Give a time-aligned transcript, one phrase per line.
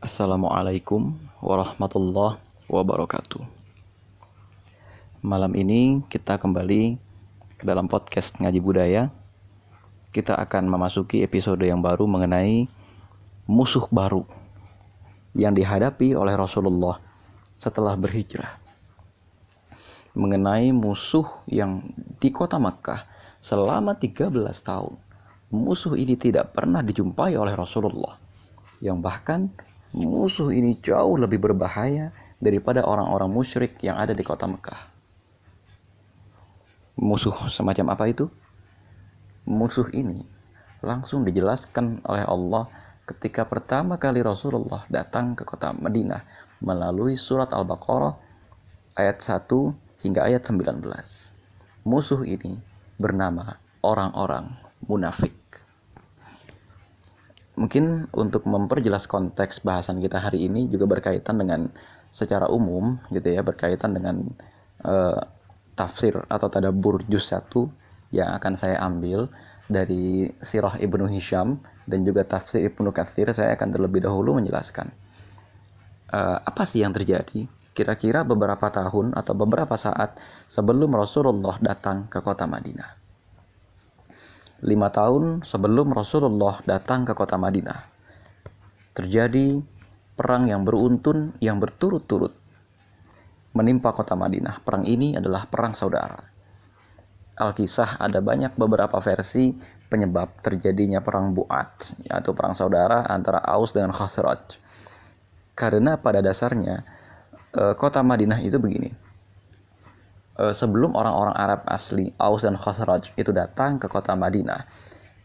[0.00, 1.12] Assalamualaikum
[1.44, 2.40] warahmatullahi
[2.72, 3.44] wabarakatuh.
[5.20, 6.96] Malam ini kita kembali
[7.60, 9.12] ke dalam podcast Ngaji Budaya.
[10.08, 12.64] Kita akan memasuki episode yang baru mengenai
[13.44, 14.24] musuh baru
[15.36, 16.96] yang dihadapi oleh Rasulullah
[17.60, 18.56] setelah berhijrah.
[20.16, 21.84] Mengenai musuh yang
[22.16, 23.04] di kota Makkah
[23.44, 24.32] selama 13
[24.64, 24.96] tahun.
[25.52, 28.16] Musuh ini tidak pernah dijumpai oleh Rasulullah.
[28.80, 29.52] Yang bahkan
[29.96, 34.80] musuh ini jauh lebih berbahaya daripada orang-orang musyrik yang ada di kota Mekah.
[37.00, 38.28] Musuh semacam apa itu?
[39.48, 40.20] Musuh ini
[40.84, 42.68] langsung dijelaskan oleh Allah
[43.08, 46.24] ketika pertama kali Rasulullah datang ke kota Madinah
[46.60, 48.14] melalui surat Al-Baqarah
[49.00, 49.48] ayat 1
[50.04, 50.84] hingga ayat 19.
[51.88, 52.60] Musuh ini
[53.00, 54.52] bernama orang-orang
[54.84, 55.39] munafik.
[57.60, 61.68] Mungkin untuk memperjelas konteks bahasan kita hari ini juga berkaitan dengan
[62.08, 64.24] secara umum gitu ya, berkaitan dengan
[64.80, 65.20] uh,
[65.76, 67.52] tafsir atau tadabur juz 1
[68.16, 69.28] yang akan saya ambil
[69.68, 74.88] dari Sirah Ibnu Hisham dan juga tafsir Ibnu Katsir saya akan terlebih dahulu menjelaskan.
[76.08, 77.44] Uh, apa sih yang terjadi?
[77.76, 80.16] Kira-kira beberapa tahun atau beberapa saat
[80.48, 82.99] sebelum Rasulullah datang ke kota Madinah
[84.60, 87.80] lima tahun sebelum Rasulullah datang ke kota Madinah.
[88.92, 89.64] Terjadi
[90.16, 92.36] perang yang beruntun yang berturut-turut
[93.56, 94.60] menimpa kota Madinah.
[94.60, 96.20] Perang ini adalah perang saudara.
[97.40, 99.56] Alkisah ada banyak beberapa versi
[99.88, 104.60] penyebab terjadinya perang Buat yaitu perang saudara antara Aus dengan Khosraj.
[105.56, 106.84] Karena pada dasarnya
[107.56, 109.09] eh, kota Madinah itu begini
[110.56, 114.64] sebelum orang-orang Arab asli Aus dan Khosraj itu datang ke kota Madinah,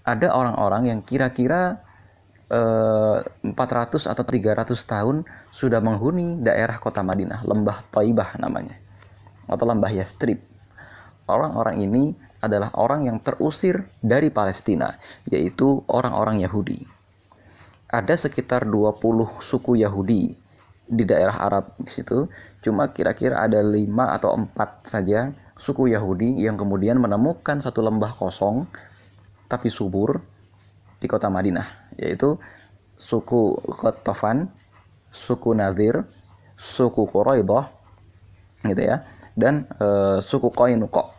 [0.06, 1.82] ada orang-orang yang kira-kira
[2.54, 8.78] uh, eh, 400 atau 300 tahun sudah menghuni daerah kota Madinah, lembah Taibah namanya,
[9.50, 10.42] atau lembah Yastrib.
[11.26, 14.94] Orang-orang ini adalah orang yang terusir dari Palestina,
[15.26, 16.86] yaitu orang-orang Yahudi.
[17.90, 20.45] Ada sekitar 20 suku Yahudi
[20.86, 22.30] di daerah Arab di situ
[22.62, 28.70] cuma kira-kira ada lima atau empat saja suku Yahudi yang kemudian menemukan satu lembah kosong
[29.50, 30.22] tapi subur
[31.02, 32.38] di kota Madinah yaitu
[32.96, 34.48] suku Khatafan,
[35.12, 36.08] suku Nazir,
[36.56, 37.72] suku Quraidah
[38.66, 39.04] gitu ya
[39.36, 41.12] dan e, suku Qainuqa.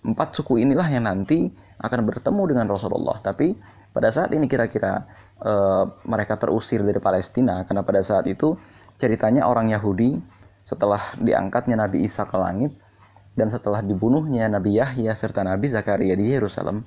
[0.00, 1.48] Empat suku inilah yang nanti
[1.80, 3.56] akan bertemu dengan Rasulullah tapi
[3.90, 5.06] pada saat ini kira-kira
[5.44, 8.56] uh, mereka terusir dari Palestina karena pada saat itu
[9.00, 10.20] ceritanya orang Yahudi
[10.60, 12.76] setelah diangkatnya Nabi Isa ke langit
[13.34, 16.84] dan setelah dibunuhnya Nabi Yahya serta Nabi Zakaria di Yerusalem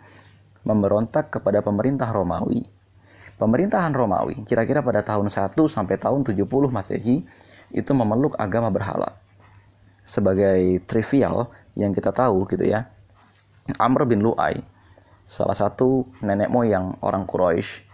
[0.63, 2.63] memberontak kepada pemerintah Romawi.
[3.35, 7.25] Pemerintahan Romawi kira-kira pada tahun 1 sampai tahun 70 Masehi
[7.73, 9.17] itu memeluk agama berhala.
[10.05, 12.87] Sebagai trivial yang kita tahu gitu ya.
[13.79, 14.61] Amr bin Lu'ay
[15.25, 17.92] salah satu nenek moyang orang Quraisy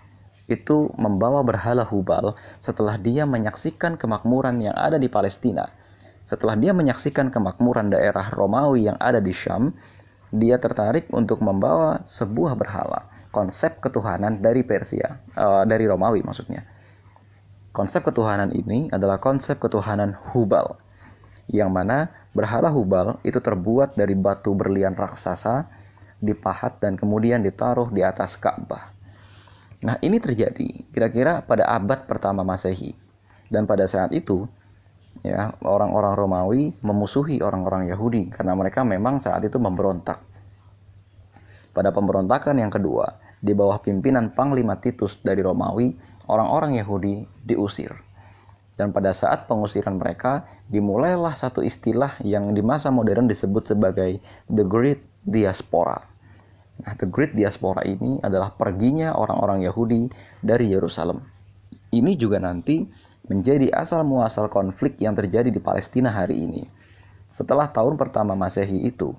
[0.49, 5.69] itu membawa berhala Hubal setelah dia menyaksikan kemakmuran yang ada di Palestina.
[6.25, 9.73] Setelah dia menyaksikan kemakmuran daerah Romawi yang ada di Syam,
[10.29, 16.65] dia tertarik untuk membawa sebuah berhala, konsep ketuhanan dari Persia, uh, dari Romawi maksudnya.
[17.73, 20.77] Konsep ketuhanan ini adalah konsep ketuhanan Hubal,
[21.49, 25.65] yang mana berhala Hubal itu terbuat dari batu berlian raksasa,
[26.21, 28.98] dipahat dan kemudian ditaruh di atas Ka'bah.
[29.79, 32.91] Nah, ini terjadi kira-kira pada abad pertama Masehi.
[33.47, 34.43] Dan pada saat itu,
[35.23, 40.19] ya, orang-orang Romawi memusuhi orang-orang Yahudi karena mereka memang saat itu memberontak.
[41.71, 45.95] Pada pemberontakan yang kedua, di bawah pimpinan Panglima Titus dari Romawi,
[46.27, 47.95] orang-orang Yahudi diusir.
[48.75, 54.19] Dan pada saat pengusiran mereka, dimulailah satu istilah yang di masa modern disebut sebagai
[54.51, 56.18] The Great Diaspora
[56.79, 60.07] Nah, the Great Diaspora ini adalah perginya orang-orang Yahudi
[60.39, 61.19] dari Yerusalem.
[61.91, 62.87] Ini juga nanti
[63.27, 66.63] menjadi asal muasal konflik yang terjadi di Palestina hari ini.
[67.29, 69.13] Setelah tahun pertama Masehi itu,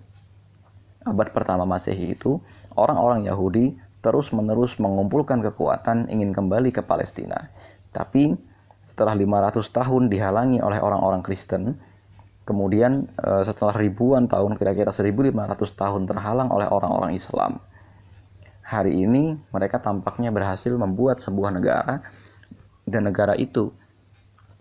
[1.07, 2.43] abad pertama Masehi itu,
[2.75, 7.53] orang-orang Yahudi terus-menerus mengumpulkan kekuatan ingin kembali ke Palestina.
[7.93, 8.35] Tapi
[8.83, 11.79] setelah 500 tahun dihalangi oleh orang-orang Kristen,
[12.50, 17.62] Kemudian eh, setelah ribuan tahun, kira-kira 1500 tahun terhalang oleh orang-orang Islam.
[18.67, 22.02] Hari ini mereka tampaknya berhasil membuat sebuah negara
[22.91, 23.70] dan negara itu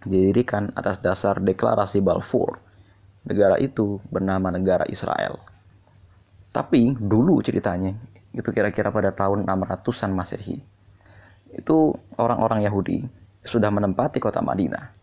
[0.05, 2.61] didirikan atas dasar deklarasi Balfour.
[3.25, 5.41] Negara itu bernama negara Israel.
[6.53, 7.97] Tapi dulu ceritanya,
[8.37, 10.61] itu kira-kira pada tahun 600-an Masehi.
[11.57, 13.01] Itu orang-orang Yahudi
[13.41, 14.93] sudah menempati kota Madinah.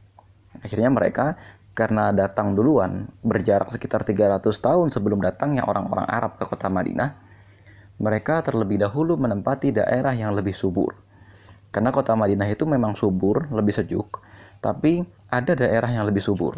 [0.62, 1.34] Akhirnya mereka
[1.76, 7.12] karena datang duluan berjarak sekitar 300 tahun sebelum datangnya orang-orang Arab ke kota Madinah,
[8.00, 10.96] mereka terlebih dahulu menempati daerah yang lebih subur.
[11.69, 14.25] Karena kota Madinah itu memang subur, lebih sejuk,
[14.64, 16.56] tapi ada daerah yang lebih subur.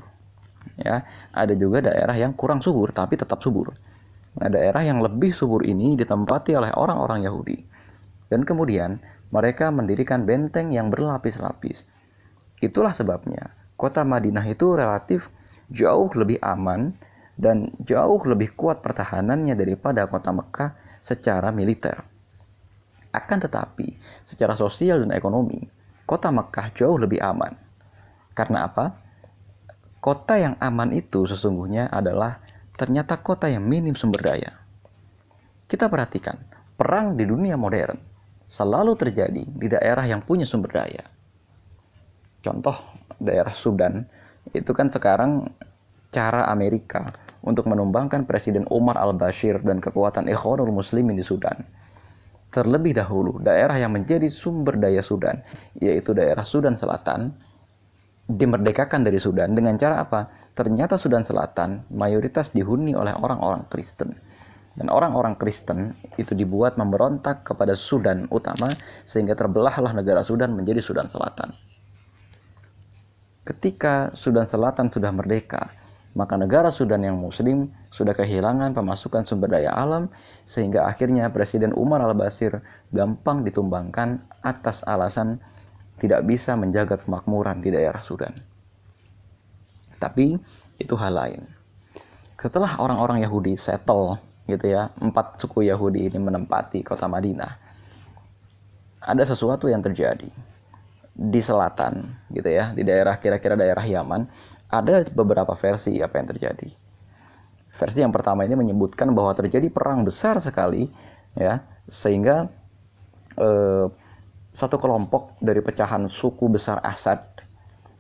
[0.78, 1.02] Ya,
[1.34, 3.74] ada juga daerah yang kurang subur tapi tetap subur.
[4.38, 7.58] Nah, daerah yang lebih subur ini ditempati oleh orang-orang Yahudi.
[8.30, 9.02] Dan kemudian
[9.34, 11.82] mereka mendirikan benteng yang berlapis-lapis.
[12.62, 15.30] Itulah sebabnya kota Madinah itu relatif
[15.70, 16.98] jauh lebih aman
[17.38, 22.02] dan jauh lebih kuat pertahanannya daripada kota Mekah secara militer.
[23.14, 23.94] Akan tetapi,
[24.26, 25.62] secara sosial dan ekonomi,
[26.02, 27.54] kota Mekah jauh lebih aman.
[28.34, 28.98] Karena apa?
[30.02, 32.42] Kota yang aman itu sesungguhnya adalah
[32.74, 34.52] ternyata kota yang minim sumber daya.
[35.70, 36.38] Kita perhatikan,
[36.74, 37.98] perang di dunia modern
[38.48, 41.04] selalu terjadi di daerah yang punya sumber daya.
[42.42, 44.06] Contoh daerah Sudan
[44.54, 45.50] itu kan sekarang
[46.08, 47.12] cara Amerika
[47.44, 51.60] untuk menumbangkan Presiden Umar al-Bashir dan kekuatan Ikhwanul Muslimin di Sudan.
[52.48, 55.44] Terlebih dahulu, daerah yang menjadi sumber daya Sudan,
[55.76, 57.36] yaitu daerah Sudan Selatan,
[58.24, 60.32] dimerdekakan dari Sudan dengan cara apa?
[60.56, 64.16] Ternyata Sudan Selatan mayoritas dihuni oleh orang-orang Kristen.
[64.78, 68.70] Dan orang-orang Kristen itu dibuat memberontak kepada Sudan utama
[69.02, 71.50] sehingga terbelahlah negara Sudan menjadi Sudan Selatan.
[73.48, 75.72] Ketika Sudan Selatan sudah merdeka,
[76.12, 80.12] maka negara Sudan yang muslim sudah kehilangan pemasukan sumber daya alam
[80.44, 82.60] sehingga akhirnya Presiden Umar al-Basir
[82.92, 85.40] gampang ditumbangkan atas alasan
[85.96, 88.36] tidak bisa menjaga kemakmuran di daerah Sudan.
[89.96, 90.36] Tapi
[90.76, 91.48] itu hal lain.
[92.36, 97.56] Setelah orang-orang Yahudi settle gitu ya, empat suku Yahudi ini menempati kota Madinah.
[99.08, 100.28] Ada sesuatu yang terjadi
[101.18, 104.30] di selatan gitu ya, di daerah kira-kira daerah Yaman,
[104.70, 106.70] ada beberapa versi apa yang terjadi.
[107.74, 110.86] Versi yang pertama ini menyebutkan bahwa terjadi perang besar sekali
[111.34, 112.46] ya, sehingga
[113.34, 113.86] eh,
[114.54, 117.22] satu kelompok dari pecahan suku besar Asad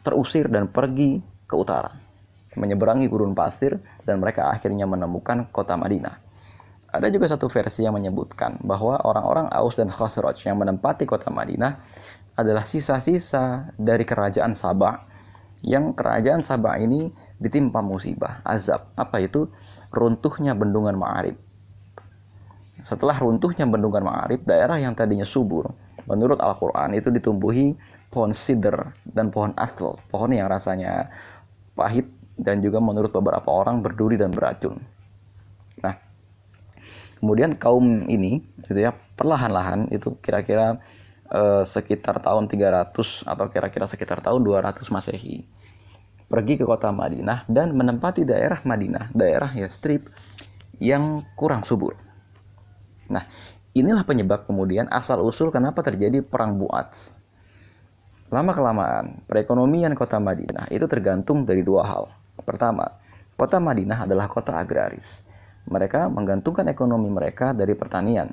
[0.06, 1.18] terusir dan pergi
[1.50, 1.90] ke utara,
[2.54, 6.28] menyeberangi gurun pasir dan mereka akhirnya menemukan kota Madinah.
[6.88, 11.76] Ada juga satu versi yang menyebutkan bahwa orang-orang Aus dan Khosroj yang menempati kota Madinah
[12.38, 15.02] adalah sisa-sisa dari kerajaan Sabah
[15.66, 17.10] yang kerajaan Sabah ini
[17.42, 18.94] ditimpa musibah, azab.
[18.94, 19.50] Apa itu?
[19.90, 21.34] Runtuhnya bendungan Ma'arib.
[22.86, 25.66] Setelah runtuhnya bendungan Ma'arib, daerah yang tadinya subur
[26.08, 27.76] menurut Al-Quran itu ditumbuhi
[28.08, 31.12] pohon sider dan pohon asl, pohon yang rasanya
[31.76, 32.08] pahit
[32.38, 34.80] dan juga menurut beberapa orang berduri dan beracun.
[35.84, 35.94] Nah,
[37.20, 40.80] kemudian kaum ini gitu ya perlahan-lahan itu kira-kira
[41.32, 45.44] eh, sekitar tahun 300 atau kira-kira sekitar tahun 200 Masehi
[46.28, 50.12] pergi ke kota Madinah dan menempati daerah Madinah, daerah ya strip
[50.76, 51.96] yang kurang subur.
[53.08, 53.24] Nah,
[53.78, 57.14] Inilah penyebab kemudian asal-usul kenapa terjadi perang Buats.
[58.26, 62.10] Lama kelamaan, perekonomian kota Madinah itu tergantung dari dua hal.
[62.42, 62.98] Pertama,
[63.38, 65.22] kota Madinah adalah kota agraris.
[65.70, 68.26] Mereka menggantungkan ekonomi mereka dari pertanian.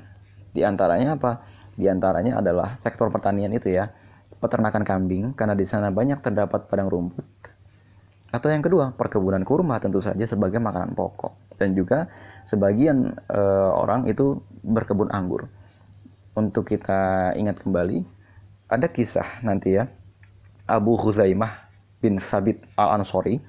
[0.50, 1.38] Di antaranya apa?
[1.76, 3.92] Di antaranya adalah sektor pertanian itu ya,
[4.40, 7.24] peternakan kambing karena di sana banyak terdapat padang rumput.
[8.32, 12.10] Atau yang kedua, perkebunan kurma tentu saja sebagai makanan pokok dan juga
[12.42, 15.46] sebagian uh, orang itu berkebun anggur.
[16.36, 18.04] Untuk kita ingat kembali,
[18.68, 19.88] ada kisah nanti ya,
[20.68, 21.70] Abu Huzaimah
[22.02, 23.40] bin Sabit al-Ansori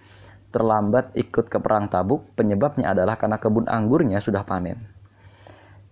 [0.48, 4.97] terlambat ikut ke perang Tabuk, penyebabnya adalah karena kebun anggurnya sudah panen.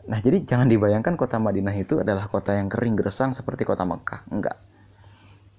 [0.05, 4.29] Nah, jadi jangan dibayangkan kota Madinah itu adalah kota yang kering gersang seperti kota Mekah.
[4.29, 4.57] Enggak.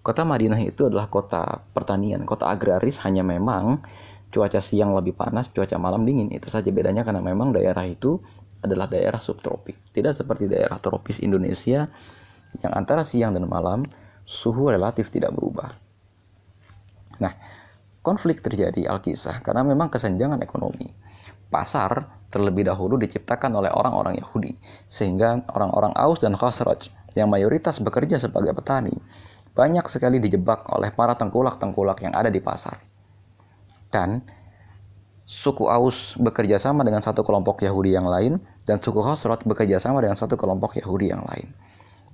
[0.07, 3.83] Kota Madinah itu adalah kota pertanian, kota agraris, hanya memang
[4.31, 6.31] cuaca siang lebih panas, cuaca malam dingin.
[6.31, 8.23] Itu saja bedanya karena memang daerah itu
[8.63, 9.91] adalah daerah subtropik.
[9.91, 11.91] Tidak seperti daerah tropis Indonesia
[12.63, 13.83] yang antara siang dan malam
[14.23, 15.75] suhu relatif tidak berubah.
[17.19, 17.33] Nah,
[17.99, 20.87] konflik terjadi Alkisah karena memang kesenjangan ekonomi.
[21.49, 24.59] Pasar terlebih dahulu diciptakan oleh orang-orang Yahudi,
[24.91, 28.93] sehingga orang-orang Aus dan Khosroj yang mayoritas bekerja sebagai petani
[29.57, 32.77] banyak sekali dijebak oleh para tengkulak-tengkulak yang ada di pasar
[33.89, 34.21] dan
[35.27, 38.39] suku Aus bekerja sama dengan satu kelompok Yahudi yang lain
[38.69, 41.51] dan suku Khosrot bekerja sama dengan satu kelompok Yahudi yang lain.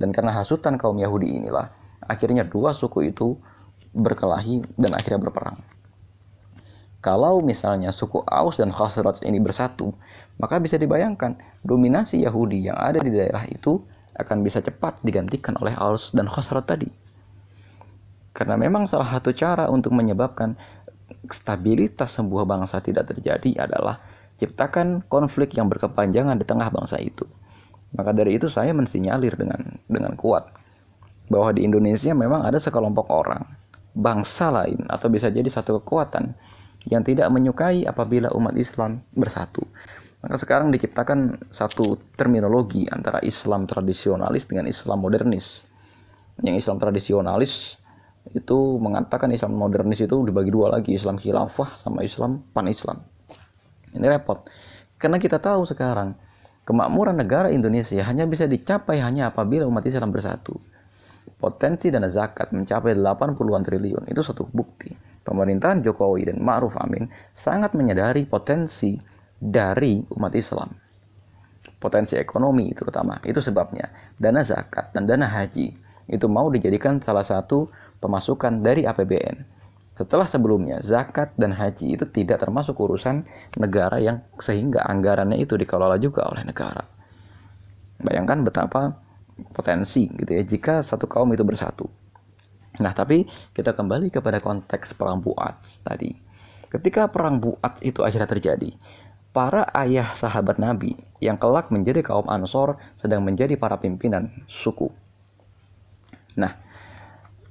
[0.00, 1.68] Dan karena hasutan kaum Yahudi inilah,
[2.00, 3.36] akhirnya dua suku itu
[3.92, 5.60] berkelahi dan akhirnya berperang.
[7.02, 9.90] Kalau misalnya suku Aus dan Khosrot ini bersatu,
[10.38, 11.34] maka bisa dibayangkan
[11.66, 13.82] dominasi Yahudi yang ada di daerah itu
[14.14, 16.86] akan bisa cepat digantikan oleh Aus dan Khosrot tadi.
[18.30, 20.54] Karena memang salah satu cara untuk menyebabkan
[21.26, 23.98] stabilitas sebuah bangsa tidak terjadi adalah
[24.38, 27.26] ciptakan konflik yang berkepanjangan di tengah bangsa itu.
[27.98, 29.58] Maka dari itu saya mensinyalir dengan
[29.90, 30.54] dengan kuat
[31.26, 33.42] bahwa di Indonesia memang ada sekelompok orang,
[33.92, 36.32] bangsa lain atau bisa jadi satu kekuatan
[36.90, 39.62] yang tidak menyukai apabila umat Islam bersatu.
[40.22, 45.66] Maka sekarang diciptakan satu terminologi antara Islam tradisionalis dengan Islam modernis.
[46.38, 47.82] Yang Islam tradisionalis
[48.30, 53.02] itu mengatakan Islam modernis itu dibagi dua lagi, Islam khilafah sama Islam pan-Islam.
[53.98, 54.46] Ini repot.
[54.94, 56.14] Karena kita tahu sekarang
[56.62, 60.54] kemakmuran negara Indonesia hanya bisa dicapai hanya apabila umat Islam bersatu.
[61.42, 64.94] Potensi dana zakat mencapai 80-an triliun itu satu bukti.
[65.26, 68.94] Pemerintahan Jokowi dan Ma'ruf Amin sangat menyadari potensi
[69.42, 70.70] dari umat Islam.
[71.82, 73.18] Potensi ekonomi terutama.
[73.26, 75.74] Itu sebabnya dana zakat dan dana haji
[76.06, 77.66] itu mau dijadikan salah satu
[77.98, 79.42] pemasukan dari APBN.
[79.98, 83.26] Setelah sebelumnya, zakat dan haji itu tidak termasuk urusan
[83.58, 86.86] negara yang sehingga anggarannya itu dikelola juga oleh negara.
[87.98, 89.01] Bayangkan betapa
[89.52, 91.88] potensi gitu ya jika satu kaum itu bersatu.
[92.80, 96.16] Nah, tapi kita kembali kepada konteks perang Buat tadi.
[96.72, 98.72] Ketika perang Buat itu akhirnya terjadi,
[99.36, 104.88] para ayah sahabat Nabi yang kelak menjadi kaum Ansor sedang menjadi para pimpinan suku.
[106.40, 106.52] Nah,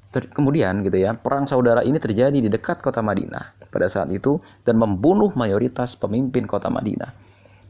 [0.09, 4.81] kemudian gitu ya, perang saudara ini terjadi di dekat kota Madinah pada saat itu dan
[4.81, 7.13] membunuh mayoritas pemimpin kota Madinah.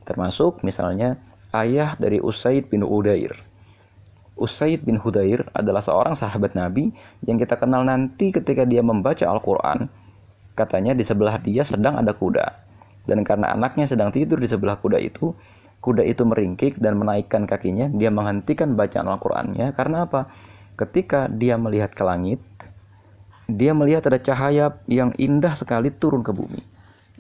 [0.08, 1.20] Termasuk misalnya
[1.52, 3.51] ayah dari Usaid bin Udair.
[4.40, 6.90] Usaid bin Hudair adalah seorang sahabat Nabi
[7.28, 9.92] yang kita kenal nanti ketika dia membaca Al-Quran.
[10.56, 12.48] Katanya di sebelah dia sedang ada kuda.
[13.06, 15.34] Dan karena anaknya sedang tidur di sebelah kuda itu,
[15.82, 17.90] kuda itu meringkik dan menaikkan kakinya.
[17.92, 19.74] Dia menghentikan bacaan Al-Qurannya.
[19.74, 20.30] Karena apa?
[20.82, 22.42] ketika dia melihat ke langit,
[23.46, 26.62] dia melihat ada cahaya yang indah sekali turun ke bumi.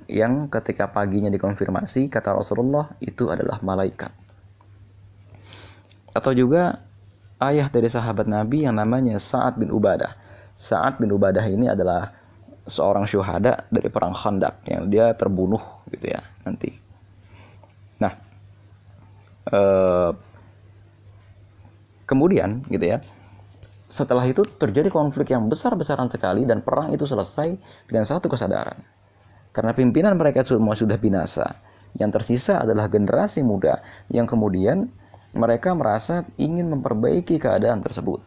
[0.10, 4.10] Yang ketika paginya dikonfirmasi, kata Rasulullah, itu adalah malaikat.
[6.12, 6.82] Atau juga
[7.42, 10.14] ayah dari sahabat Nabi yang namanya Sa'ad bin Ubadah.
[10.54, 12.14] Sa'ad bin Ubadah ini adalah
[12.70, 16.70] seorang syuhada dari perang Khandak yang dia terbunuh gitu ya nanti.
[17.98, 18.14] Nah,
[19.50, 20.12] eh,
[22.06, 23.02] kemudian gitu ya
[23.92, 27.60] setelah itu terjadi konflik yang besar-besaran sekali dan perang itu selesai
[27.92, 28.80] dengan satu kesadaran.
[29.52, 31.60] Karena pimpinan mereka semua sudah binasa.
[32.00, 34.88] Yang tersisa adalah generasi muda yang kemudian
[35.32, 38.20] mereka merasa ingin memperbaiki keadaan tersebut.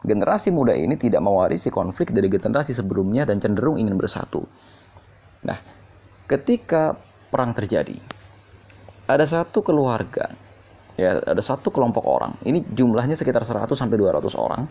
[0.00, 4.40] Generasi muda ini tidak mewarisi konflik dari generasi sebelumnya dan cenderung ingin bersatu.
[5.44, 5.58] Nah,
[6.24, 6.96] ketika
[7.28, 8.00] perang terjadi,
[9.04, 10.30] ada satu keluarga
[11.00, 14.68] ya ada satu kelompok orang ini jumlahnya sekitar 100 sampai 200 orang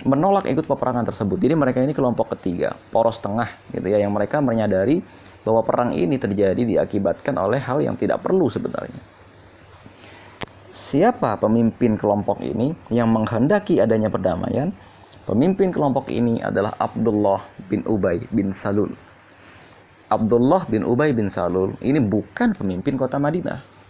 [0.00, 1.36] menolak ikut peperangan tersebut.
[1.36, 5.04] Jadi mereka ini kelompok ketiga, poros tengah gitu ya yang mereka menyadari
[5.44, 9.19] bahwa perang ini terjadi diakibatkan oleh hal yang tidak perlu sebenarnya.
[10.70, 14.70] Siapa pemimpin kelompok ini yang menghendaki adanya perdamaian?
[15.26, 18.94] Pemimpin kelompok ini adalah Abdullah bin Ubay bin Salul.
[20.10, 23.80] Abdullah bin Ubay bin Salul ini bukan pemimpin kota Madinah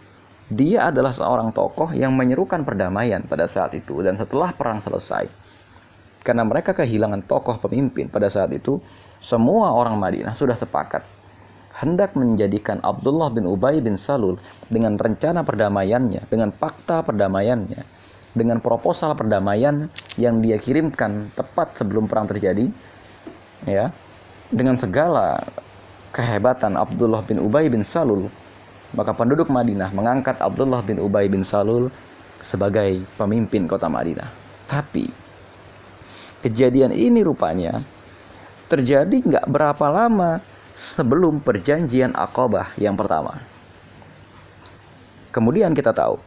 [0.50, 5.30] dia adalah seorang tokoh yang menyerukan perdamaian pada saat itu dan setelah perang selesai.
[6.26, 8.82] Karena mereka kehilangan tokoh pemimpin pada saat itu,
[9.22, 11.06] semua orang Madinah sudah sepakat
[11.70, 17.82] hendak menjadikan Abdullah bin Ubay bin Salul dengan rencana perdamaiannya, dengan fakta perdamaiannya,
[18.34, 19.86] dengan proposal perdamaian
[20.18, 22.66] yang dia kirimkan tepat sebelum perang terjadi,
[23.66, 23.94] ya,
[24.50, 25.46] dengan segala
[26.10, 28.26] kehebatan Abdullah bin Ubay bin Salul
[28.90, 31.94] maka penduduk Madinah mengangkat Abdullah bin Ubay bin Salul
[32.42, 34.26] sebagai pemimpin kota Madinah.
[34.66, 35.06] Tapi
[36.42, 37.78] kejadian ini rupanya
[38.66, 40.42] terjadi nggak berapa lama
[40.74, 43.38] sebelum perjanjian Aqabah yang pertama.
[45.30, 46.18] Kemudian kita tahu,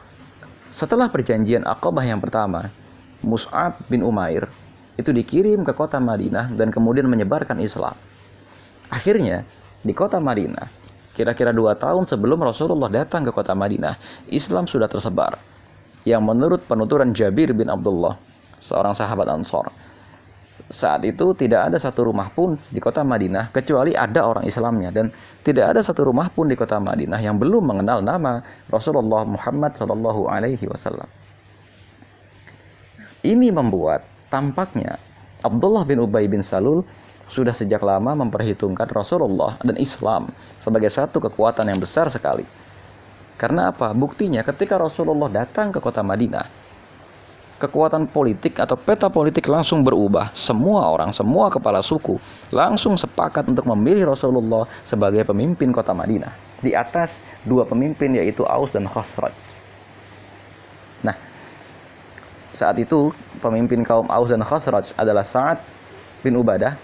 [0.72, 2.72] setelah perjanjian Aqabah yang pertama,
[3.24, 4.48] Mus'ab bin Umair
[4.96, 7.96] itu dikirim ke kota Madinah dan kemudian menyebarkan Islam.
[8.94, 9.44] Akhirnya,
[9.84, 10.84] di kota Madinah,
[11.14, 13.94] Kira-kira dua tahun sebelum Rasulullah datang ke kota Madinah,
[14.34, 15.38] Islam sudah tersebar.
[16.10, 18.18] Yang menurut penuturan Jabir bin Abdullah,
[18.58, 19.70] seorang sahabat Ansor,
[20.72, 25.12] saat itu tidak ada satu rumah pun di kota Madinah kecuali ada orang Islamnya dan
[25.44, 28.40] tidak ada satu rumah pun di kota Madinah yang belum mengenal nama
[28.72, 31.08] Rasulullah Muhammad Shallallahu Alaihi Wasallam.
[33.24, 35.00] Ini membuat tampaknya
[35.44, 36.84] Abdullah bin Ubay bin Salul
[37.28, 42.44] sudah sejak lama memperhitungkan Rasulullah dan Islam sebagai satu kekuatan yang besar sekali.
[43.40, 43.92] Karena apa?
[43.92, 46.63] Buktinya ketika Rasulullah datang ke kota Madinah,
[47.62, 50.34] kekuatan politik atau peta politik langsung berubah.
[50.34, 52.18] Semua orang, semua kepala suku
[52.50, 56.34] langsung sepakat untuk memilih Rasulullah sebagai pemimpin kota Madinah.
[56.64, 59.36] Di atas dua pemimpin yaitu Aus dan Khosraj.
[61.04, 61.16] Nah,
[62.56, 63.12] saat itu
[63.44, 65.60] pemimpin kaum Aus dan Khosraj adalah Sa'ad
[66.24, 66.80] bin Ubadah,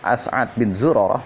[0.00, 1.20] As'ad bin Zurarah,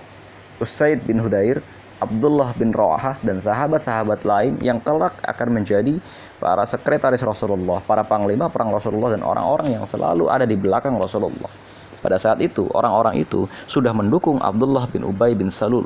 [0.58, 1.62] Usaid bin Hudair,
[1.98, 5.98] Abdullah bin Rawahah dan sahabat-sahabat lain yang kelak akan menjadi
[6.38, 11.50] para sekretaris Rasulullah, para panglima perang Rasulullah dan orang-orang yang selalu ada di belakang Rasulullah.
[11.98, 15.82] Pada saat itu, orang-orang itu sudah mendukung Abdullah bin Ubay bin Salul.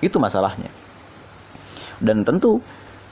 [0.00, 0.72] Itu masalahnya.
[2.00, 2.56] Dan tentu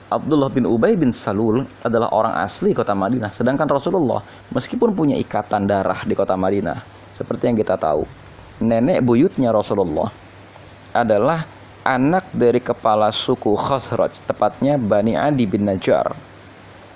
[0.09, 4.23] Abdullah bin Ubay bin Salul adalah orang asli kota Madinah, sedangkan Rasulullah
[4.55, 6.79] meskipun punya ikatan darah di kota Madinah,
[7.11, 8.07] seperti yang kita tahu,
[8.63, 10.07] nenek buyutnya Rasulullah
[10.95, 11.56] adalah
[11.87, 16.11] anak dari kepala suku Khazraj, tepatnya Bani Adi bin Najjar.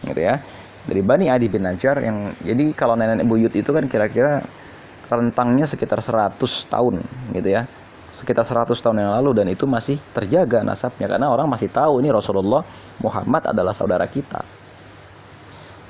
[0.03, 0.35] Gitu ya.
[0.83, 4.43] Dari Bani Adi bin Najjar yang jadi kalau nenek buyut itu kan kira-kira
[5.07, 6.35] rentangnya sekitar 100
[6.67, 6.99] tahun
[7.31, 7.63] gitu ya.
[8.11, 12.11] Sekitar 100 tahun yang lalu dan itu masih terjaga nasabnya karena orang masih tahu ini
[12.11, 12.59] Rasulullah
[12.99, 14.43] Muhammad adalah saudara kita.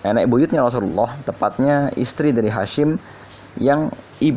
[0.05, 2.97] Nenek buyutnya Rasulullah, tepatnya istri dari Hashim
[3.57, 3.89] yang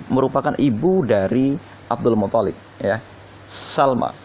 [0.08, 1.56] merupakan ibu dari
[1.88, 3.00] Abdul Muthalib ya.
[3.44, 4.23] Salma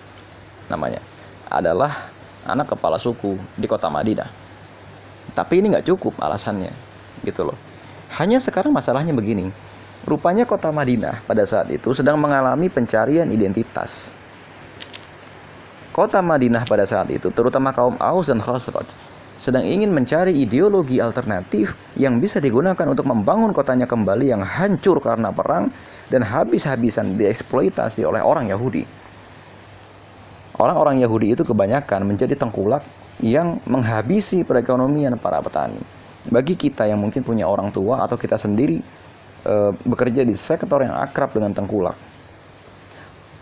[0.69, 1.01] namanya
[1.49, 2.13] adalah
[2.45, 4.29] anak kepala suku di kota Madinah.
[5.33, 6.71] Tapi ini nggak cukup alasannya,
[7.25, 7.57] gitu loh.
[8.17, 9.49] Hanya sekarang masalahnya begini,
[10.05, 14.17] rupanya kota Madinah pada saat itu sedang mengalami pencarian identitas.
[15.93, 18.93] Kota Madinah pada saat itu, terutama kaum Aus dan Khosraj,
[19.39, 25.31] sedang ingin mencari ideologi alternatif yang bisa digunakan untuk membangun kotanya kembali yang hancur karena
[25.31, 25.71] perang
[26.11, 28.83] dan habis-habisan dieksploitasi oleh orang Yahudi.
[30.59, 32.83] Orang-orang Yahudi itu kebanyakan menjadi tengkulak
[33.23, 35.79] yang menghabisi perekonomian para petani.
[36.27, 38.75] Bagi kita yang mungkin punya orang tua atau kita sendiri
[39.47, 39.53] e,
[39.87, 41.95] bekerja di sektor yang akrab dengan tengkulak,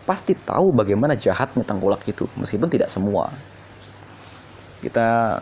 [0.06, 3.34] pasti tahu bagaimana jahatnya tengkulak itu, meskipun tidak semua.
[4.86, 5.42] Kita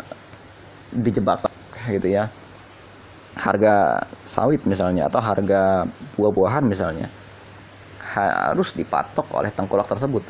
[0.96, 1.44] dijebak
[1.92, 2.32] gitu ya.
[3.36, 5.84] Harga sawit misalnya atau harga
[6.16, 7.12] buah-buahan misalnya
[8.16, 10.24] harus dipatok oleh tengkulak tersebut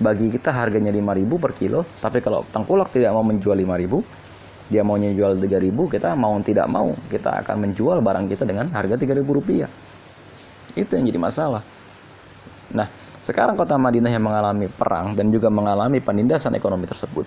[0.00, 4.24] bagi kita harganya 5000 per kilo tapi kalau tengkulak tidak mau menjual 5000
[4.72, 8.96] dia maunya jual 3000 kita mau tidak mau kita akan menjual barang kita dengan harga
[8.96, 9.68] 3000 rupiah.
[10.74, 11.62] Itu yang jadi masalah.
[12.74, 12.88] Nah
[13.20, 17.24] sekarang kota Madinah yang mengalami perang dan juga mengalami penindasan ekonomi tersebut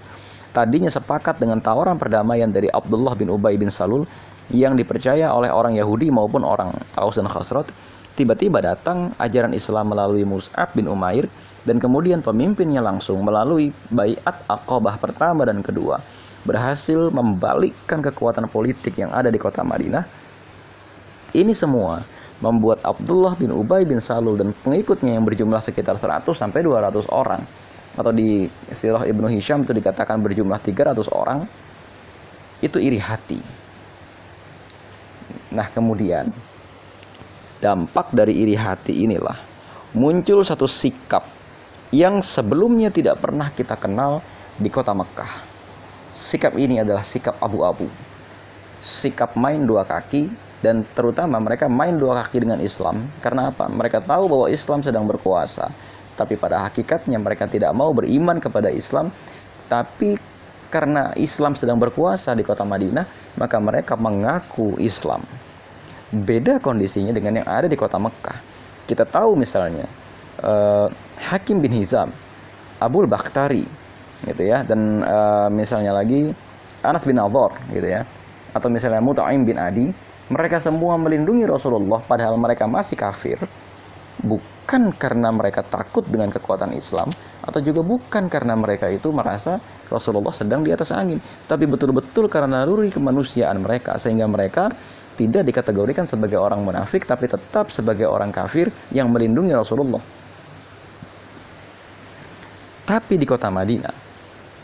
[0.53, 4.06] tadinya sepakat dengan tawaran perdamaian dari Abdullah bin Ubay bin Salul
[4.53, 7.30] yang dipercaya oleh orang Yahudi maupun orang Aus dan
[8.17, 11.30] tiba-tiba datang ajaran Islam melalui Mus'ab bin Umair
[11.67, 15.99] dan kemudian pemimpinnya langsung melalui Bayat Aqabah pertama dan kedua
[16.47, 20.08] berhasil membalikkan kekuatan politik yang ada di kota Madinah.
[21.36, 21.99] Ini semua
[22.39, 27.43] membuat Abdullah bin Ubay bin Salul dan pengikutnya yang berjumlah sekitar 100 sampai 200 orang
[27.99, 31.43] atau di istilah Ibnu Hisham itu dikatakan berjumlah 300 orang
[32.63, 33.43] itu iri hati.
[35.51, 36.32] Nah, kemudian
[37.58, 39.34] Dampak dari iri hati inilah
[39.97, 41.25] muncul satu sikap
[41.93, 44.19] yang sebelumnya tidak pernah kita kenal
[44.60, 45.32] di kota Mekah.
[46.12, 47.88] Sikap ini adalah sikap abu-abu.
[48.82, 50.30] Sikap main dua kaki
[50.62, 53.69] dan terutama mereka main dua kaki dengan Islam karena apa?
[53.69, 55.69] Mereka tahu bahwa Islam sedang berkuasa,
[56.17, 59.13] tapi pada hakikatnya mereka tidak mau beriman kepada Islam,
[59.69, 60.17] tapi
[60.67, 65.23] karena Islam sedang berkuasa di kota Madinah, maka mereka mengaku Islam
[66.12, 68.39] beda kondisinya dengan yang ada di kota Mekah.
[68.88, 69.84] Kita tahu misalnya
[70.43, 72.13] uh, Hakim bin Hizam,
[72.77, 73.65] Abul Bakhtari,
[74.25, 76.30] gitu ya, dan uh, misalnya lagi
[76.86, 78.06] Anas bin Awar, gitu ya,
[78.53, 79.89] atau misalnya Mut'aim bin Adi,
[80.30, 83.41] mereka semua melindungi Rasulullah padahal mereka masih kafir,
[84.21, 87.10] bukan karena mereka takut dengan kekuatan Islam,
[87.41, 92.62] atau juga bukan karena mereka itu merasa Rasulullah sedang di atas angin, tapi betul-betul karena
[92.62, 94.69] naluri kemanusiaan mereka sehingga mereka
[95.17, 100.16] tidak dikategorikan sebagai orang munafik tapi tetap sebagai orang kafir yang melindungi Rasulullah.
[102.88, 103.91] Tapi di kota Madinah,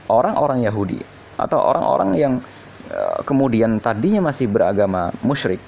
[0.07, 0.95] orang-orang Yahudi
[1.35, 2.33] atau orang-orang yang
[2.87, 5.59] eh, kemudian tadinya masih beragama musyrik,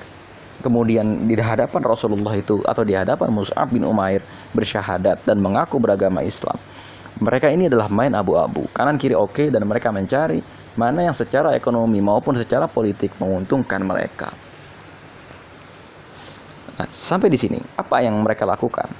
[0.63, 4.23] kemudian di hadapan Rasulullah itu atau di hadapan Mus'ab bin Umair
[4.55, 6.55] bersyahadat dan mengaku beragama Islam.
[7.15, 10.39] Mereka ini adalah main abu-abu, kanan kiri oke dan mereka mencari
[10.75, 14.31] mana yang secara ekonomi maupun secara politik menguntungkan mereka.
[16.75, 18.91] Nah, sampai di sini, apa yang mereka lakukan?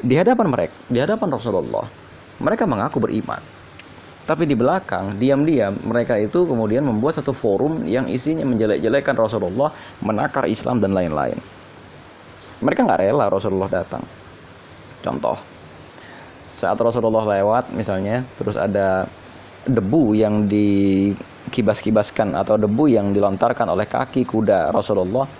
[0.00, 1.84] Di hadapan mereka, di hadapan Rasulullah,
[2.40, 3.40] mereka mengaku beriman.
[4.26, 9.70] Tapi di belakang, diam-diam mereka itu kemudian membuat satu forum yang isinya menjelek-jelekan Rasulullah,
[10.02, 11.38] menakar Islam dan lain-lain.
[12.58, 14.02] Mereka nggak rela Rasulullah datang.
[14.98, 15.38] Contoh,
[16.50, 19.06] saat Rasulullah lewat misalnya, terus ada
[19.62, 25.30] debu yang dikibas-kibaskan atau debu yang dilontarkan oleh kaki kuda Rasulullah,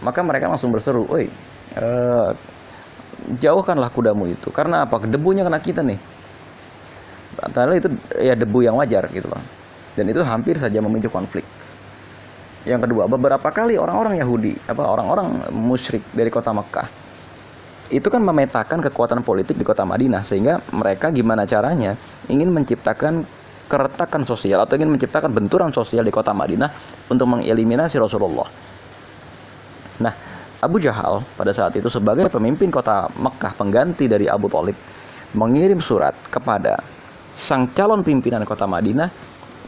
[0.00, 1.28] maka mereka langsung berseru, "Oi,
[1.76, 2.32] uh,
[3.40, 5.02] jauhkanlah kudamu itu." Karena apa?
[5.04, 5.98] Debunya kena kita nih
[7.34, 9.42] Padahal itu ya debu yang wajar gitu loh.
[9.94, 11.42] Dan itu hampir saja memicu konflik.
[12.64, 17.04] Yang kedua, beberapa kali orang-orang Yahudi, apa orang-orang musyrik dari kota Mekah
[17.92, 21.92] itu kan memetakan kekuatan politik di kota Madinah sehingga mereka gimana caranya
[22.32, 23.20] ingin menciptakan
[23.68, 26.72] keretakan sosial atau ingin menciptakan benturan sosial di kota Madinah
[27.12, 28.48] untuk mengeliminasi Rasulullah.
[30.00, 30.14] Nah,
[30.64, 34.72] Abu Jahal pada saat itu sebagai pemimpin kota Mekah pengganti dari Abu Talib
[35.36, 36.80] mengirim surat kepada
[37.36, 39.12] sang calon pimpinan kota Madinah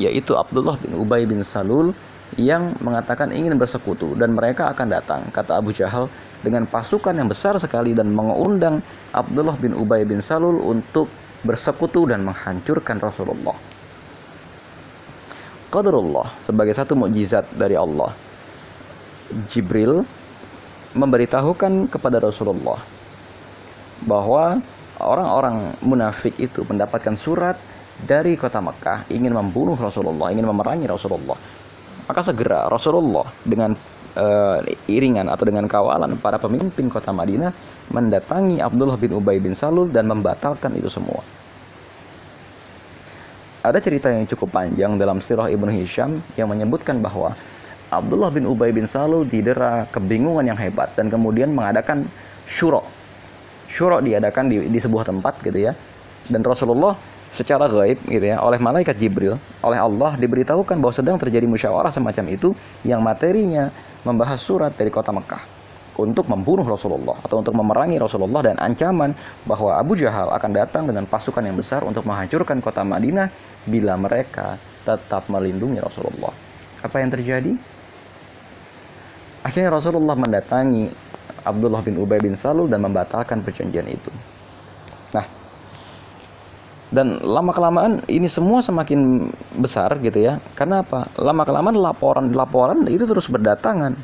[0.01, 1.93] yaitu Abdullah bin Ubay bin Salul
[2.41, 6.11] yang mengatakan ingin bersekutu dan mereka akan datang kata Abu Jahal
[6.43, 8.83] dengan pasukan yang besar sekali dan mengundang
[9.15, 11.07] Abdullah bin Ubay bin Salul untuk
[11.47, 13.55] bersekutu dan menghancurkan Rasulullah.
[15.71, 18.11] Qadarullah sebagai satu mukjizat dari Allah.
[19.51, 20.07] Jibril
[20.97, 22.81] memberitahukan kepada Rasulullah
[24.09, 24.59] bahwa
[25.01, 27.57] orang-orang munafik itu mendapatkan surat
[27.97, 31.37] dari kota Mekah ingin membunuh Rasulullah, ingin memerangi Rasulullah.
[32.07, 33.73] Maka segera Rasulullah dengan
[34.17, 37.53] uh, iringan atau dengan kawalan para pemimpin kota Madinah
[37.93, 41.21] mendatangi Abdullah bin Ubay bin Salul dan membatalkan itu semua.
[43.67, 47.35] Ada cerita yang cukup panjang dalam sirah Ibnu Hisham yang menyebutkan bahwa
[47.91, 52.03] Abdullah bin Ubay bin Salul didera kebingungan yang hebat dan kemudian mengadakan
[52.47, 52.83] syuro
[53.71, 55.73] syuro diadakan di, di sebuah tempat gitu ya
[56.27, 56.99] dan Rasulullah
[57.31, 62.25] secara gaib gitu ya oleh malaikat Jibril oleh Allah diberitahukan bahwa sedang terjadi musyawarah semacam
[62.33, 63.71] itu yang materinya
[64.03, 65.57] membahas surat dari kota Mekah
[65.97, 69.17] untuk membunuh Rasulullah atau untuk memerangi Rasulullah dan ancaman
[69.49, 73.33] bahwa Abu Jahal akan datang dengan pasukan yang besar untuk menghancurkan kota Madinah
[73.65, 76.31] bila mereka tetap melindungi Rasulullah.
[76.85, 77.57] Apa yang terjadi?
[79.47, 80.91] Akhirnya Rasulullah mendatangi
[81.47, 84.11] Abdullah bin Ubay bin Salul dan membatalkan perjanjian itu.
[85.15, 85.23] Nah,
[86.91, 89.31] dan lama kelamaan ini semua semakin
[89.63, 90.43] besar gitu ya.
[90.59, 91.07] Karena apa?
[91.23, 93.95] Lama kelamaan laporan-laporan itu terus berdatangan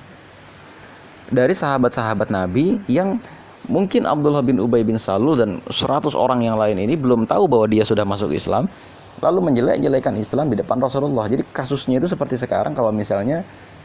[1.34, 3.18] dari sahabat-sahabat Nabi yang
[3.66, 7.66] mungkin Abdullah bin Ubay bin Salul dan 100 orang yang lain ini belum tahu bahwa
[7.66, 8.70] dia sudah masuk Islam
[9.18, 11.26] lalu menjelek-jelekan Islam di depan Rasulullah.
[11.26, 13.42] Jadi kasusnya itu seperti sekarang kalau misalnya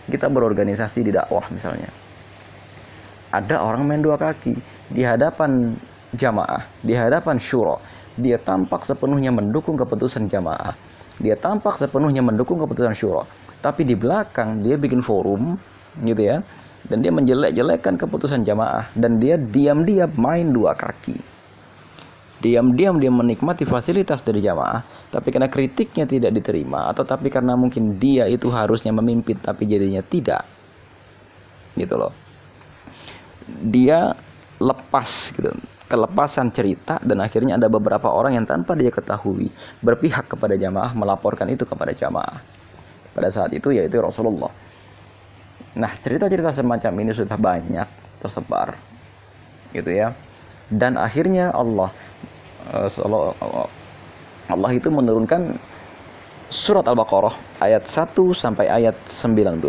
[0.08, 1.91] kita berorganisasi di dakwah misalnya
[3.32, 4.56] ada orang main dua kaki
[4.88, 5.76] di hadapan
[6.15, 7.80] jamaah, di hadapan syuro.
[8.17, 10.74] Dia tampak sepenuhnya mendukung keputusan jamaah.
[11.22, 13.28] Dia tampak sepenuhnya mendukung keputusan syuro.
[13.62, 15.54] Tapi di belakang dia bikin forum
[16.02, 16.41] gitu ya.
[16.88, 21.37] Dan dia menjelek-jelekkan keputusan jamaah dan dia diam-diam main dua kaki.
[22.38, 27.97] Diam-diam dia menikmati fasilitas dari jamaah, tapi karena kritiknya tidak diterima atau tapi karena mungkin
[27.97, 30.45] dia itu harusnya memimpin tapi jadinya tidak.
[31.73, 32.13] Gitu loh.
[33.47, 34.13] Dia
[34.62, 35.50] lepas gitu.
[35.88, 39.47] Kelepasan cerita dan akhirnya ada beberapa orang yang tanpa dia ketahui
[39.80, 42.43] berpihak kepada jamaah melaporkan itu kepada jamaah.
[43.15, 44.52] Pada saat itu yaitu Rasulullah.
[45.80, 47.88] Nah cerita-cerita semacam ini sudah banyak
[48.19, 48.76] tersebar.
[49.71, 50.12] Gitu ya.
[50.67, 51.95] Dan akhirnya Allah
[54.47, 55.60] Allah itu menurunkan
[56.47, 59.60] surat Al-Baqarah ayat 1 sampai ayat 19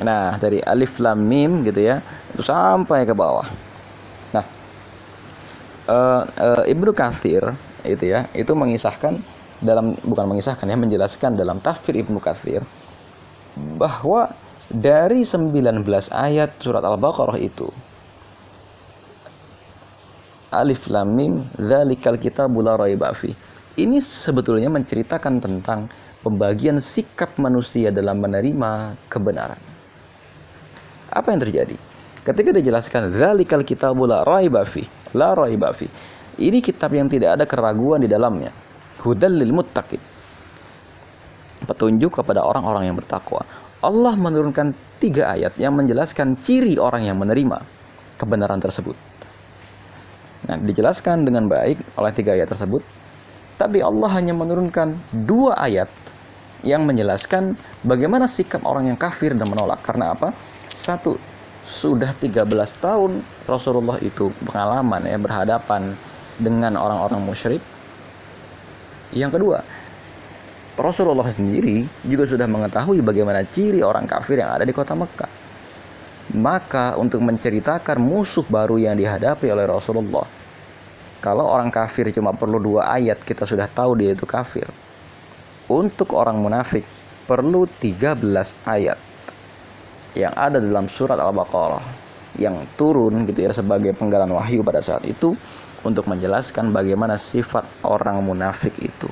[0.00, 2.00] Nah, dari alif lam mim gitu ya,
[2.32, 3.44] itu sampai ke bawah.
[4.32, 4.44] Nah,
[5.84, 7.44] uh, uh, Ibnu Katsir
[7.84, 9.20] itu ya, itu mengisahkan
[9.60, 12.64] dalam bukan mengisahkan ya, menjelaskan dalam tafsir Ibnu Katsir
[13.76, 14.32] bahwa
[14.72, 15.52] dari 19
[16.08, 17.68] ayat surat Al-Baqarah itu
[20.52, 23.10] Alif Lam Mim Dzalikal Kitabul La Raiba
[23.72, 25.88] Ini sebetulnya menceritakan tentang
[26.22, 29.58] pembagian sikap manusia dalam menerima kebenaran.
[31.12, 31.76] Apa yang terjadi?
[32.22, 34.62] Ketika dijelaskan zalikal kitabul la raiba
[35.12, 35.74] la raiba.
[36.38, 38.48] Ini kitab yang tidak ada keraguan di dalamnya.
[39.02, 40.00] Hudal lil muttaqin.
[41.66, 43.42] Petunjuk kepada orang-orang yang bertakwa.
[43.82, 47.58] Allah menurunkan tiga ayat yang menjelaskan ciri orang yang menerima
[48.16, 49.11] kebenaran tersebut.
[50.50, 52.82] Nah, dijelaskan dengan baik oleh tiga ayat tersebut.
[53.60, 55.86] Tapi Allah hanya menurunkan dua ayat
[56.66, 57.54] yang menjelaskan
[57.86, 59.78] bagaimana sikap orang yang kafir dan menolak.
[59.86, 60.34] Karena apa?
[60.74, 61.14] Satu,
[61.62, 62.42] sudah 13
[62.82, 65.94] tahun Rasulullah itu pengalaman ya berhadapan
[66.42, 67.62] dengan orang-orang musyrik
[69.12, 69.58] Yang kedua,
[70.80, 75.41] Rasulullah sendiri juga sudah mengetahui bagaimana ciri orang kafir yang ada di kota Mekah.
[76.32, 80.24] Maka untuk menceritakan musuh baru yang dihadapi oleh Rasulullah,
[81.20, 84.64] kalau orang kafir cuma perlu dua ayat kita sudah tahu dia itu kafir.
[85.68, 86.82] Untuk orang munafik
[87.28, 88.18] perlu 13
[88.66, 88.98] ayat
[90.18, 91.84] yang ada dalam surat Al-Baqarah
[92.40, 95.36] yang turun gitu ya sebagai penggalan wahyu pada saat itu
[95.84, 99.08] untuk menjelaskan bagaimana sifat orang munafik itu.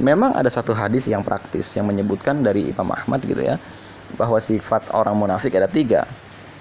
[0.00, 3.60] Memang ada satu hadis yang praktis yang menyebutkan dari Imam Ahmad gitu ya
[4.16, 6.08] bahwa sifat orang munafik ada tiga.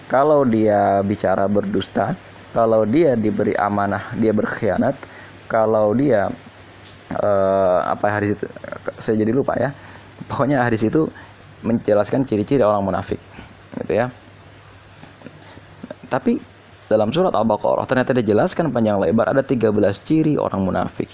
[0.08, 2.16] Kalau dia bicara berdusta,
[2.52, 4.96] kalau dia diberi amanah dia berkhianat,
[5.52, 6.32] kalau dia
[7.16, 8.46] uh, apa hadis itu
[9.00, 9.72] saya jadi lupa ya.
[10.28, 11.08] Pokoknya hadis itu
[11.64, 13.20] menjelaskan ciri-ciri orang munafik
[13.84, 14.08] gitu ya.
[16.08, 16.40] Tapi
[16.88, 19.76] dalam surat Al-Baqarah ternyata dijelaskan panjang lebar ada 13
[20.08, 21.12] ciri orang munafik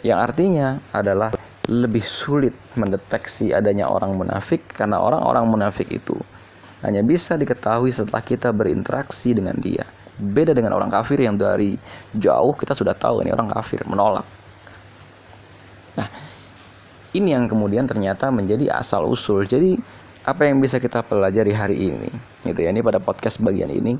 [0.00, 1.34] yang artinya adalah
[1.68, 6.16] lebih sulit mendeteksi adanya orang munafik karena orang-orang munafik itu
[6.80, 9.84] hanya bisa diketahui setelah kita berinteraksi dengan dia.
[10.20, 11.76] Beda dengan orang kafir yang dari
[12.16, 14.24] jauh kita sudah tahu ini orang kafir, menolak.
[15.96, 16.08] Nah,
[17.12, 19.44] ini yang kemudian ternyata menjadi asal usul.
[19.44, 19.76] Jadi
[20.24, 22.10] apa yang bisa kita pelajari hari ini?
[22.44, 23.96] Gitu ya, ini pada podcast bagian ini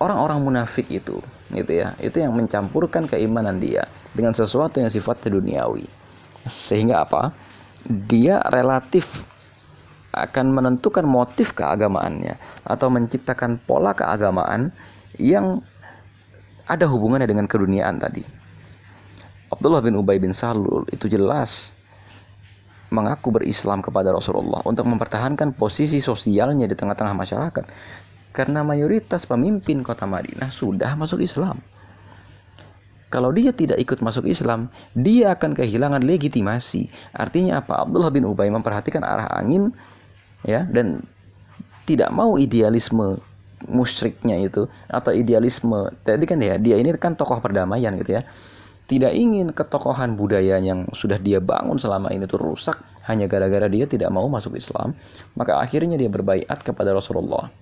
[0.00, 1.20] orang-orang munafik itu
[1.52, 3.84] gitu ya itu yang mencampurkan keimanan dia
[4.16, 5.86] dengan sesuatu yang sifatnya duniawi.
[6.48, 7.30] Sehingga apa?
[7.84, 9.28] Dia relatif
[10.10, 12.34] akan menentukan motif keagamaannya
[12.66, 14.74] atau menciptakan pola keagamaan
[15.20, 15.62] yang
[16.66, 18.22] ada hubungannya dengan keduniaan tadi.
[19.50, 21.74] Abdullah bin Ubay bin Salul itu jelas
[22.90, 27.64] mengaku berislam kepada Rasulullah untuk mempertahankan posisi sosialnya di tengah-tengah masyarakat
[28.30, 31.58] karena mayoritas pemimpin kota Madinah sudah masuk Islam.
[33.10, 36.86] Kalau dia tidak ikut masuk Islam, dia akan kehilangan legitimasi.
[37.10, 37.82] Artinya apa?
[37.82, 39.74] Abdullah bin Ubay memperhatikan arah angin
[40.46, 41.02] ya dan
[41.90, 43.18] tidak mau idealisme
[43.66, 48.22] musyriknya itu atau idealisme tadi kan ya dia ini kan tokoh perdamaian gitu ya
[48.88, 53.84] tidak ingin ketokohan budaya yang sudah dia bangun selama ini itu rusak hanya gara-gara dia
[53.84, 54.96] tidak mau masuk Islam
[55.36, 57.52] maka akhirnya dia berbaiat kepada Rasulullah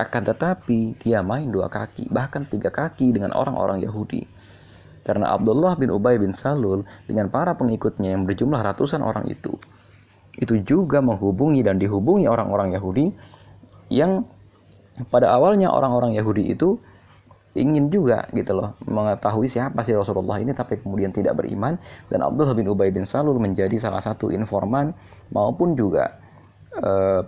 [0.00, 4.24] akan tetapi dia main dua kaki, bahkan tiga kaki dengan orang-orang Yahudi.
[5.02, 9.58] Karena Abdullah bin Ubay bin Salul dengan para pengikutnya yang berjumlah ratusan orang itu,
[10.38, 13.12] itu juga menghubungi dan dihubungi orang-orang Yahudi
[13.92, 14.24] yang
[15.12, 16.80] pada awalnya orang-orang Yahudi itu
[17.52, 21.76] ingin juga gitu loh mengetahui siapa sih Rasulullah ini tapi kemudian tidak beriman
[22.08, 24.96] dan Abdullah bin Ubay bin Salul menjadi salah satu informan
[25.28, 26.16] maupun juga
[26.80, 27.20] uh,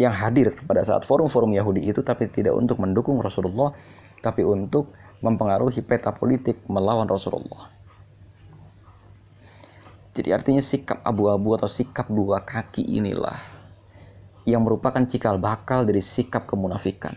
[0.00, 3.76] yang hadir pada saat forum-forum Yahudi itu tapi tidak untuk mendukung Rasulullah
[4.24, 7.68] tapi untuk mempengaruhi peta politik melawan Rasulullah.
[10.16, 13.36] Jadi artinya sikap abu-abu atau sikap dua kaki inilah
[14.48, 17.12] yang merupakan cikal bakal dari sikap kemunafikan.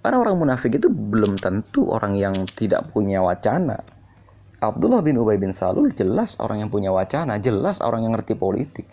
[0.00, 3.84] Karena orang munafik itu belum tentu orang yang tidak punya wacana.
[4.58, 8.88] Abdullah bin Ubay bin Salul jelas orang yang punya wacana, jelas orang yang ngerti politik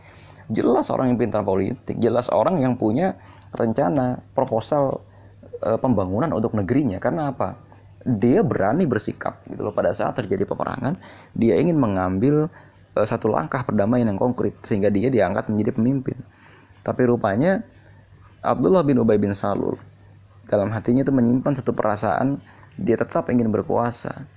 [0.49, 3.17] jelas orang yang pintar politik, jelas orang yang punya
[3.55, 5.01] rencana proposal
[5.61, 7.01] e, pembangunan untuk negerinya.
[7.01, 7.57] Karena apa?
[8.05, 11.01] Dia berani bersikap gitu loh pada saat terjadi peperangan,
[11.33, 12.51] dia ingin mengambil
[12.93, 16.17] e, satu langkah perdamaian yang konkret sehingga dia diangkat menjadi pemimpin.
[16.85, 17.65] Tapi rupanya
[18.45, 19.73] Abdullah bin Ubay bin Salul
[20.45, 22.37] dalam hatinya itu menyimpan satu perasaan
[22.77, 24.29] dia tetap ingin berkuasa.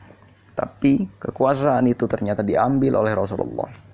[0.56, 3.87] Tapi kekuasaan itu ternyata diambil oleh Rasulullah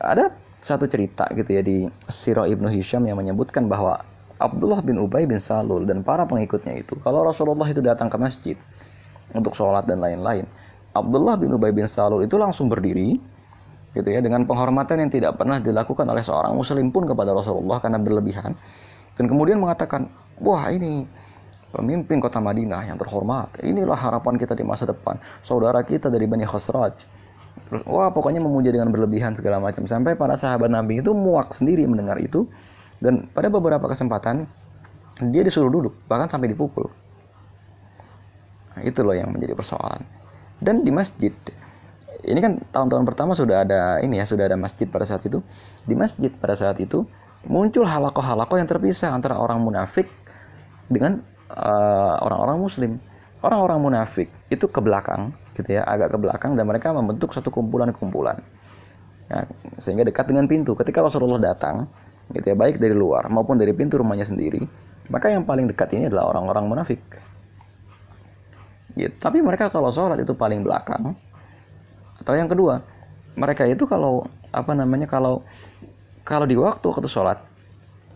[0.00, 4.02] ada satu cerita gitu ya di Sirah Ibnu Hisham yang menyebutkan bahwa
[4.38, 8.56] Abdullah bin Ubay bin Salul dan para pengikutnya itu kalau Rasulullah itu datang ke masjid
[9.34, 10.46] untuk sholat dan lain-lain
[10.98, 13.18] Abdullah bin Ubay bin Salul itu langsung berdiri
[13.96, 17.98] gitu ya dengan penghormatan yang tidak pernah dilakukan oleh seorang muslim pun kepada Rasulullah karena
[17.98, 18.52] berlebihan.
[19.16, 20.06] Dan kemudian mengatakan
[20.38, 21.02] wah ini
[21.74, 23.58] pemimpin kota Madinah yang terhormat.
[23.64, 25.18] Inilah harapan kita di masa depan.
[25.42, 26.94] Saudara kita dari Bani Khosraj
[27.66, 31.82] Terus wah pokoknya memuja dengan berlebihan segala macam sampai para sahabat Nabi itu muak sendiri
[31.84, 32.46] mendengar itu
[33.02, 34.46] dan pada beberapa kesempatan
[35.30, 36.86] dia disuruh duduk bahkan sampai dipukul.
[38.74, 40.06] Nah, itu loh yang menjadi persoalan.
[40.62, 41.34] Dan di masjid
[42.26, 45.42] ini kan tahun-tahun pertama sudah ada ini ya sudah ada masjid pada saat itu.
[45.86, 47.06] Di masjid pada saat itu
[47.46, 50.10] muncul halakoh-halakoh yang terpisah antara orang munafik
[50.90, 52.92] dengan eh, orang-orang uh, muslim.
[53.38, 58.38] Orang-orang munafik itu ke belakang gitu ya agak ke belakang dan mereka membentuk satu kumpulan-kumpulan.
[59.28, 59.44] Ya,
[59.76, 60.72] sehingga dekat dengan pintu.
[60.72, 61.90] Ketika Rasulullah datang
[62.32, 64.60] gitu ya baik dari luar maupun dari pintu rumahnya sendiri
[65.08, 67.00] maka yang paling dekat ini adalah orang-orang munafik.
[68.98, 69.14] Gitu.
[69.16, 71.14] tapi mereka kalau sholat itu paling belakang
[72.18, 72.82] atau yang kedua
[73.38, 75.40] mereka itu kalau apa namanya kalau
[76.26, 77.38] kalau di waktu waktu sholat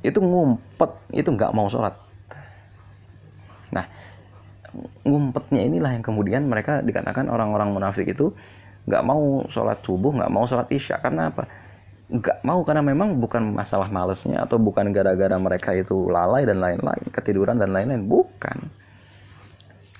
[0.03, 1.95] itu ngumpet itu nggak mau sholat.
[3.71, 3.87] Nah
[5.05, 8.33] ngumpetnya inilah yang kemudian mereka dikatakan orang-orang munafik itu
[8.89, 10.99] nggak mau sholat subuh nggak mau sholat isya.
[10.99, 11.47] Karena apa?
[12.13, 17.05] Nggak mau karena memang bukan masalah malesnya atau bukan gara-gara mereka itu lalai dan lain-lain
[17.13, 18.05] ketiduran dan lain-lain.
[18.05, 18.59] Bukan.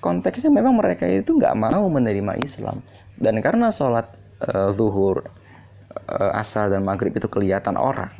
[0.03, 2.83] Konteksnya memang mereka itu nggak mau menerima Islam.
[3.15, 4.09] Dan karena sholat
[4.43, 5.23] uh, zuhur
[6.09, 8.11] uh, asar dan maghrib itu kelihatan orang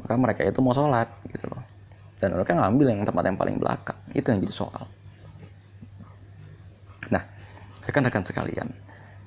[0.00, 1.62] maka mereka itu mau sholat gitu loh.
[2.20, 3.96] Dan mereka ngambil yang tempat yang paling belakang.
[4.12, 4.84] Itu yang jadi soal
[7.08, 7.24] nah
[7.88, 8.68] rekan-rekan sekalian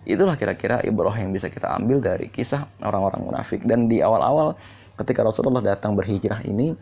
[0.06, 4.54] itulah kira-kira ibrah yang bisa kita ambil dari kisah orang-orang munafik dan di awal-awal
[5.00, 6.78] ketika Rasulullah datang berhijrah ini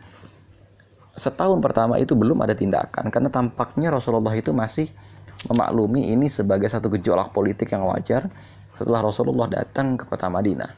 [1.16, 4.90] setahun pertama itu belum ada tindakan karena tampaknya Rasulullah itu masih
[5.48, 8.28] memaklumi ini sebagai satu gejolak politik yang wajar
[8.72, 10.70] setelah Rasulullah datang ke kota Madinah.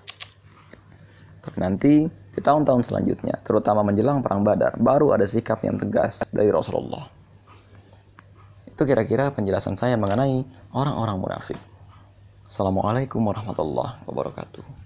[1.45, 6.49] Tapi nanti di tahun-tahun selanjutnya, terutama menjelang perang Badar, baru ada sikap yang tegas dari
[6.49, 7.14] Rasulullah.
[8.75, 10.43] Itu kira-kira penjelasan saya mengenai
[10.75, 11.55] orang-orang munafik.
[12.51, 14.84] Assalamualaikum warahmatullahi wabarakatuh.